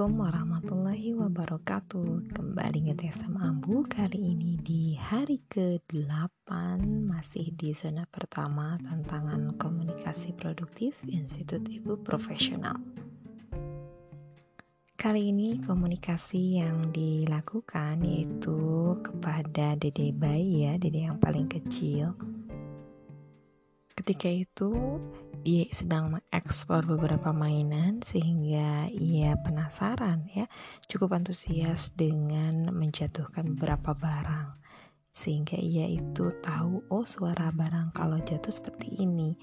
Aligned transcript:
Assalamualaikum 0.00 0.32
warahmatullahi 0.32 1.10
wabarakatuh. 1.12 2.32
Kembali 2.32 2.88
ngetes 2.88 3.20
sama 3.20 3.52
Ambu 3.52 3.84
Kali 3.84 4.32
ini 4.32 4.56
di 4.56 4.96
hari 4.96 5.44
ke-8 5.44 6.48
Masih 7.04 7.52
di 7.52 7.76
zona 7.76 8.08
pertama 8.08 8.80
Tantangan 8.80 9.60
komunikasi 9.60 10.32
produktif 10.32 10.96
Institut 11.04 11.68
Ibu 11.68 12.00
Profesional. 12.00 12.80
Kali 14.96 15.36
ini 15.36 15.60
komunikasi 15.68 16.64
yang 16.64 16.88
dilakukan 16.96 18.00
Yaitu 18.00 18.96
kepada 19.04 19.76
dede 19.76 20.16
bayi 20.16 20.64
ya 20.64 20.80
Dede 20.80 21.12
yang 21.12 21.20
paling 21.20 21.44
kecil. 21.44 22.16
Ketika 23.92 24.32
itu 24.32 24.96
dia 25.40 25.64
sedang 25.72 26.16
mengekspor 26.16 26.84
beberapa 26.84 27.32
mainan 27.32 28.04
sehingga 28.04 28.92
ia 28.92 29.36
penasaran 29.40 30.28
ya, 30.32 30.44
cukup 30.86 31.16
antusias 31.16 31.92
dengan 31.96 32.68
menjatuhkan 32.72 33.56
beberapa 33.56 33.96
barang. 33.96 34.60
Sehingga 35.10 35.58
ia 35.58 35.90
itu 35.90 36.30
tahu 36.38 36.86
oh 36.86 37.02
suara 37.02 37.50
barang 37.50 37.90
kalau 37.90 38.22
jatuh 38.22 38.54
seperti 38.54 38.94
ini 39.02 39.34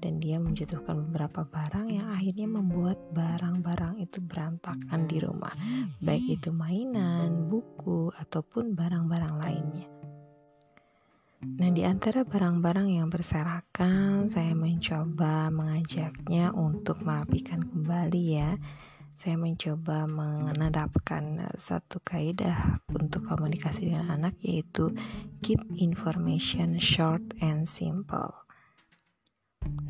dan 0.00 0.16
dia 0.16 0.40
menjatuhkan 0.40 1.04
beberapa 1.04 1.44
barang 1.44 1.92
yang 1.92 2.08
akhirnya 2.08 2.48
membuat 2.48 2.96
barang-barang 3.12 4.00
itu 4.00 4.24
berantakan 4.24 5.04
di 5.04 5.20
rumah. 5.20 5.52
Baik 6.00 6.40
itu 6.40 6.48
mainan, 6.48 7.52
buku 7.52 8.08
ataupun 8.16 8.72
barang-barang 8.72 9.34
lainnya. 9.36 10.01
Nah, 11.42 11.74
di 11.74 11.82
antara 11.82 12.22
barang-barang 12.22 13.02
yang 13.02 13.10
berserakan, 13.10 14.30
saya 14.30 14.54
mencoba 14.54 15.50
mengajaknya 15.50 16.54
untuk 16.54 17.02
merapikan 17.02 17.66
kembali 17.66 18.22
ya. 18.38 18.54
Saya 19.18 19.34
mencoba 19.34 20.06
menerapkan 20.06 21.42
satu 21.58 21.98
kaidah 21.98 22.78
untuk 22.94 23.26
komunikasi 23.26 23.90
dengan 23.90 24.14
anak 24.14 24.38
yaitu 24.38 24.94
keep 25.42 25.58
information 25.74 26.78
short 26.78 27.22
and 27.42 27.66
simple. 27.66 28.41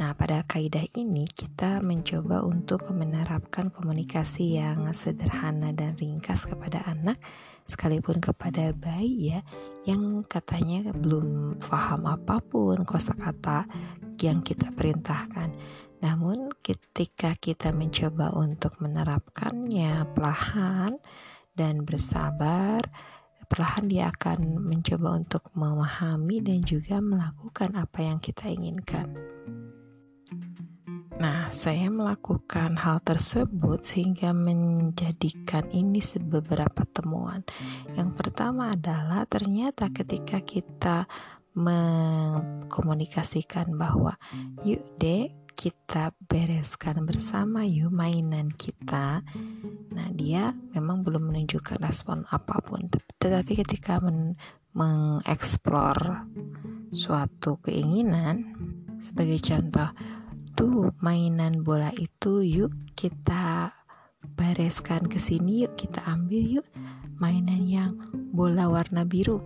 Nah, 0.01 0.17
pada 0.19 0.43
kaidah 0.43 0.85
ini 0.99 1.31
kita 1.31 1.79
mencoba 1.79 2.43
untuk 2.43 2.91
menerapkan 2.91 3.71
komunikasi 3.71 4.59
yang 4.59 4.91
sederhana 4.91 5.71
dan 5.71 5.95
ringkas 5.95 6.43
kepada 6.49 6.83
anak 6.91 7.21
sekalipun 7.63 8.19
kepada 8.19 8.75
bayi 8.75 9.39
ya 9.39 9.41
yang 9.87 10.27
katanya 10.27 10.91
belum 10.91 11.59
paham 11.63 12.07
apa 12.11 12.43
pun 12.43 12.83
kosakata 12.83 13.67
yang 14.19 14.43
kita 14.43 14.71
perintahkan. 14.75 15.55
Namun 16.03 16.51
ketika 16.67 17.39
kita 17.39 17.71
mencoba 17.71 18.35
untuk 18.35 18.75
menerapkannya 18.83 20.03
perlahan 20.15 20.99
dan 21.55 21.87
bersabar, 21.87 22.83
perlahan 23.47 23.87
dia 23.87 24.11
akan 24.11 24.67
mencoba 24.67 25.15
untuk 25.19 25.47
memahami 25.55 26.43
dan 26.43 26.67
juga 26.67 26.99
melakukan 26.99 27.79
apa 27.79 27.99
yang 28.03 28.19
kita 28.19 28.51
inginkan. 28.51 29.15
Nah, 31.23 31.55
saya 31.55 31.87
melakukan 31.87 32.75
hal 32.83 32.99
tersebut 33.07 33.87
sehingga 33.87 34.35
menjadikan 34.35 35.71
ini 35.71 36.03
beberapa 36.19 36.83
temuan. 36.91 37.47
Yang 37.95 38.11
pertama 38.19 38.75
adalah 38.75 39.23
ternyata 39.31 39.87
ketika 39.95 40.43
kita 40.43 41.07
mengkomunikasikan 41.55 43.71
bahwa 43.79 44.19
yuk 44.67 44.83
dek 44.99 45.55
kita 45.55 46.11
bereskan 46.27 47.07
bersama 47.07 47.63
yuk 47.63 47.95
mainan 47.95 48.51
kita. 48.51 49.23
Nah, 49.95 50.09
dia 50.11 50.51
memang 50.75 51.07
belum 51.07 51.31
menunjukkan 51.31 51.87
respon 51.87 52.27
apa 52.35 52.59
pun. 52.67 52.91
Tetapi 53.23 53.63
ketika 53.63 54.03
men 54.03 54.35
mengeksplor 54.75 56.27
suatu 56.91 57.63
keinginan 57.63 58.59
sebagai 58.99 59.39
contoh 59.45 59.93
itu 60.63 60.95
mainan 61.03 61.67
bola 61.67 61.91
itu 61.99 62.39
yuk 62.39 62.71
kita 62.95 63.75
bareskan 64.39 65.11
ke 65.11 65.19
sini 65.19 65.67
yuk 65.67 65.75
kita 65.75 65.99
ambil 66.07 66.63
yuk. 66.63 66.67
Mainan 67.19 67.67
yang 67.67 67.99
bola 68.31 68.71
warna 68.71 69.03
biru. 69.03 69.43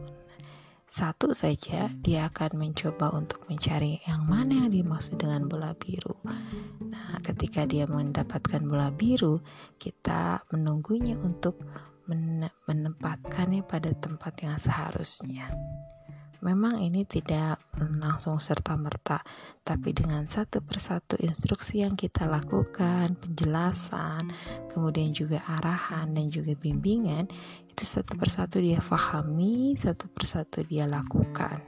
Satu 0.84 1.32
saja 1.32 1.88
dia 2.05 2.28
akan 2.28 2.60
mencoba 2.69 3.16
untuk 3.16 3.49
mencari 3.49 3.97
yang 4.05 4.28
mana 4.28 4.69
yang 4.69 4.76
dimaksud 4.76 5.16
dengan 5.16 5.49
bola 5.49 5.72
biru. 5.72 6.21
Nah 6.84 7.16
ketika 7.25 7.65
dia 7.65 7.88
mendapatkan 7.88 8.60
bola 8.69 8.93
biru 8.93 9.41
kita 9.81 10.44
menunggunya 10.53 11.16
untuk 11.16 11.56
menempatkannya 12.69 13.65
pada 13.65 13.88
tempat 13.97 14.37
yang 14.44 14.60
seharusnya 14.60 15.49
Memang 16.44 16.82
ini 16.84 17.06
tidak 17.08 17.60
langsung 17.76 18.36
serta-merta, 18.36 19.24
tapi 19.64 19.97
dengan 19.97 20.28
satu 20.28 20.60
persatu 20.60 21.16
instruksi 21.20 21.80
yang 21.80 21.97
kita 21.97 22.28
lakukan, 22.28 23.16
penjelasan, 23.16 24.32
kemudian 24.69 25.16
juga 25.16 25.41
arahan 25.46 26.12
dan 26.12 26.28
juga 26.28 26.52
bimbingan, 26.56 27.28
itu 27.69 27.84
satu 27.84 28.16
persatu 28.16 28.60
dia 28.60 28.80
fahami, 28.80 29.76
satu 29.76 30.08
persatu 30.12 30.64
dia 30.64 30.84
lakukan. 30.84 31.60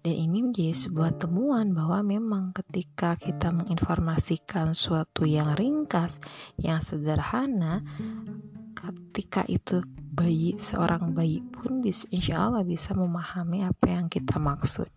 Dan 0.00 0.16
ini 0.16 0.38
menjadi 0.40 0.72
sebuah 0.72 1.20
temuan 1.20 1.76
bahwa 1.76 2.00
memang 2.00 2.56
ketika 2.56 3.20
kita 3.20 3.52
menginformasikan 3.52 4.72
suatu 4.72 5.28
yang 5.28 5.52
ringkas, 5.52 6.24
yang 6.56 6.80
sederhana, 6.80 7.84
ketika 8.72 9.44
itu 9.44 9.84
bayi 10.10 10.58
seorang 10.58 11.14
bayi 11.14 11.38
pun 11.40 11.78
bisa 11.78 12.10
insya 12.10 12.50
Allah 12.50 12.66
bisa 12.66 12.92
memahami 12.98 13.62
apa 13.62 13.86
yang 13.86 14.10
kita 14.10 14.42
maksud. 14.42 14.90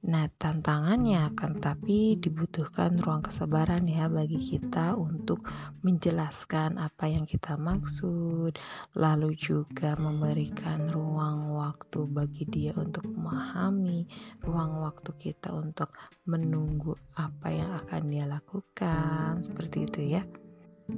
Nah 0.00 0.32
tantangannya 0.32 1.28
akan 1.28 1.60
tapi 1.60 2.16
dibutuhkan 2.16 2.96
ruang 2.96 3.20
kesabaran 3.20 3.84
ya 3.84 4.08
bagi 4.08 4.40
kita 4.40 4.96
untuk 4.96 5.44
menjelaskan 5.84 6.80
apa 6.80 7.04
yang 7.04 7.28
kita 7.28 7.60
maksud 7.60 8.56
Lalu 8.96 9.36
juga 9.36 10.00
memberikan 10.00 10.88
ruang 10.88 11.52
waktu 11.52 12.08
bagi 12.08 12.48
dia 12.48 12.72
untuk 12.80 13.12
memahami 13.12 14.08
Ruang 14.40 14.80
waktu 14.80 15.12
kita 15.20 15.52
untuk 15.52 15.92
menunggu 16.24 16.96
apa 17.20 17.52
yang 17.52 17.76
akan 17.84 18.02
dia 18.08 18.24
lakukan 18.24 19.44
Seperti 19.44 19.84
itu 19.84 20.00
ya 20.16 20.24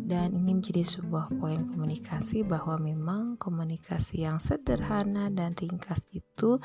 dan 0.08 0.32
ini 0.32 0.56
menjadi 0.56 0.82
sebuah 0.82 1.36
poin 1.36 1.68
komunikasi 1.68 2.42
bahwa 2.42 2.80
memang 2.80 3.36
komunikasi 3.36 4.24
yang 4.24 4.40
sederhana 4.40 5.28
dan 5.28 5.52
ringkas 5.52 6.02
itu 6.10 6.56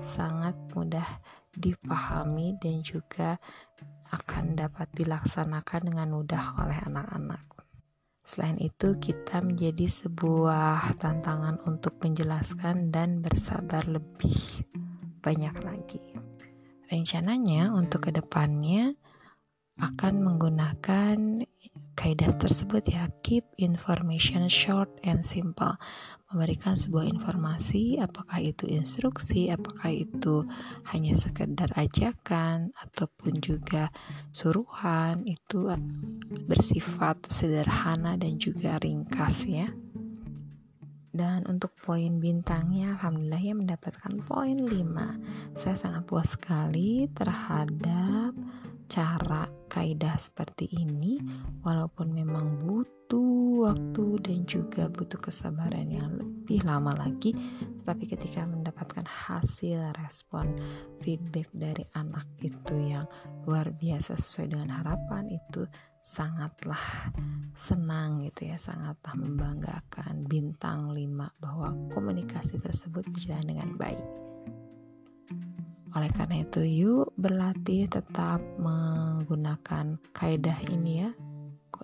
sangat 0.00 0.54
mudah 0.72 1.06
dipahami 1.56 2.54
dan 2.62 2.84
juga 2.86 3.42
akan 4.14 4.54
dapat 4.54 4.86
dilaksanakan 4.94 5.90
dengan 5.90 6.08
mudah 6.14 6.54
oleh 6.62 6.78
anak-anak. 6.86 7.42
Selain 8.26 8.58
itu, 8.58 8.98
kita 8.98 9.38
menjadi 9.38 9.86
sebuah 9.86 10.98
tantangan 10.98 11.62
untuk 11.62 11.94
menjelaskan 12.02 12.90
dan 12.90 13.22
bersabar 13.22 13.86
lebih 13.86 14.66
banyak 15.22 15.54
lagi. 15.62 16.02
Rencananya 16.90 17.70
untuk 17.70 18.10
ke 18.10 18.14
depannya 18.14 18.98
akan 19.76 20.24
menggunakan 20.24 21.44
kaidah 21.96 22.32
tersebut 22.40 22.88
ya 22.88 23.08
keep 23.20 23.44
information 23.60 24.48
short 24.48 24.88
and 25.04 25.20
simple. 25.20 25.76
Memberikan 26.32 26.74
sebuah 26.74 27.06
informasi 27.06 28.00
apakah 28.00 28.40
itu 28.40 28.64
instruksi 28.66 29.52
apakah 29.52 29.92
itu 29.92 30.48
hanya 30.92 31.12
sekedar 31.14 31.68
ajakan 31.76 32.72
ataupun 32.80 33.36
juga 33.38 33.92
suruhan 34.32 35.22
itu 35.28 35.68
bersifat 36.48 37.28
sederhana 37.28 38.16
dan 38.16 38.40
juga 38.40 38.80
ringkas 38.80 39.44
ya. 39.44 39.68
Dan 41.16 41.48
untuk 41.48 41.72
poin 41.80 42.20
bintangnya 42.20 42.92
alhamdulillah 43.00 43.40
ya 43.40 43.54
mendapatkan 43.56 44.20
poin 44.28 44.60
5 44.60 45.56
saya 45.56 45.76
sangat 45.76 46.04
puas 46.04 46.36
sekali 46.36 47.08
terhadap 47.16 48.36
cara 48.86 49.50
kaidah 49.66 50.14
seperti 50.18 50.70
ini 50.78 51.18
walaupun 51.66 52.14
memang 52.14 52.62
butuh 52.62 53.70
waktu 53.70 54.06
dan 54.22 54.46
juga 54.46 54.86
butuh 54.86 55.18
kesabaran 55.18 55.90
yang 55.90 56.14
lebih 56.14 56.62
lama 56.62 56.94
lagi 56.94 57.34
tapi 57.82 58.06
ketika 58.06 58.46
mendapatkan 58.46 59.06
hasil 59.06 59.94
respon 59.98 60.54
feedback 61.02 61.50
dari 61.50 61.82
anak 61.98 62.26
itu 62.42 62.74
yang 62.74 63.06
luar 63.46 63.74
biasa 63.74 64.14
sesuai 64.14 64.54
dengan 64.54 64.70
harapan 64.82 65.30
itu 65.30 65.66
sangatlah 66.06 67.10
senang 67.50 68.22
gitu 68.22 68.46
ya 68.46 68.54
sangatlah 68.54 69.18
membanggakan 69.18 70.22
bintang 70.30 70.94
5 70.94 71.42
bahwa 71.42 71.74
komunikasi 71.90 72.62
tersebut 72.62 73.02
berjalan 73.10 73.42
dengan 73.42 73.74
baik 73.74 74.06
oleh 75.96 76.12
karena 76.12 76.44
itu, 76.44 76.60
yuk 76.60 77.16
berlatih 77.16 77.88
tetap 77.88 78.44
menggunakan 78.60 79.96
kaidah 80.12 80.60
ini 80.68 81.08
ya, 81.08 81.10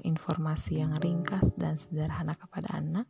informasi 0.03 0.83
yang 0.83 0.97
ringkas 0.99 1.55
dan 1.57 1.79
sederhana 1.79 2.35
kepada 2.37 2.77
anak. 2.77 3.07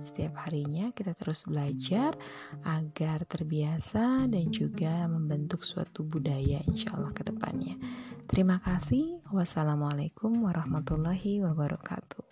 Setiap 0.00 0.46
harinya 0.46 0.94
kita 0.94 1.12
terus 1.18 1.42
belajar 1.44 2.14
agar 2.62 3.26
terbiasa 3.26 4.30
dan 4.30 4.44
juga 4.48 5.04
membentuk 5.10 5.66
suatu 5.66 6.06
budaya 6.06 6.62
insya 6.64 6.94
Allah 6.94 7.12
ke. 7.12 7.26
Terima 8.26 8.58
kasih. 8.58 9.22
Wassalamualaikum 9.30 10.42
warahmatullahi 10.42 11.42
wabarakatuh. 11.46 12.25